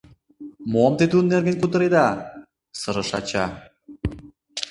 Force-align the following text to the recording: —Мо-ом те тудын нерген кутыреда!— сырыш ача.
—Мо-ом 0.71 0.93
те 0.99 1.05
тудын 1.11 1.27
нерген 1.31 1.55
кутыреда!— 1.59 2.07
сырыш 2.79 3.11
ача. 3.19 3.45